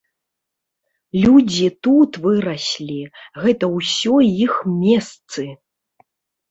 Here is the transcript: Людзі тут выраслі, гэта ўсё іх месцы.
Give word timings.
Людзі 1.25 1.67
тут 1.87 2.11
выраслі, 2.25 2.99
гэта 3.45 3.65
ўсё 3.77 4.15
іх 4.49 4.53
месцы. 4.83 5.43